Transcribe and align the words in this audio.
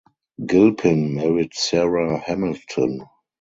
Gilpin 0.43 1.13
married 1.13 1.53
Sarah 1.53 2.17
Hamilton. 2.17 3.03